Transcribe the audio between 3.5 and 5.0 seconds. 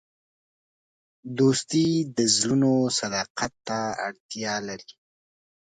ته اړتیا لري.